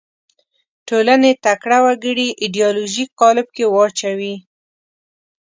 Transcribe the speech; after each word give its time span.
ټولنې 0.87 1.31
تکړه 1.45 1.77
وګړي 1.85 2.27
ایدیالوژیک 2.43 3.09
قالب 3.21 3.47
کې 3.55 3.65
واچوي 3.69 4.35